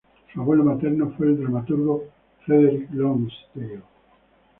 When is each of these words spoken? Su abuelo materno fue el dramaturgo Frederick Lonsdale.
Su 0.33 0.41
abuelo 0.41 0.63
materno 0.63 1.13
fue 1.15 1.27
el 1.27 1.37
dramaturgo 1.39 2.05
Frederick 2.43 2.89
Lonsdale. 2.91 3.83